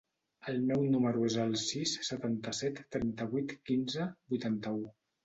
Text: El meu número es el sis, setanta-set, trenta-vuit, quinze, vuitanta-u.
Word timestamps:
El 0.51 0.55
meu 0.69 0.85
número 0.93 1.25
es 1.27 1.35
el 1.43 1.53
sis, 1.63 1.93
setanta-set, 2.07 2.81
trenta-vuit, 2.97 3.55
quinze, 3.71 4.09
vuitanta-u. 4.33 4.83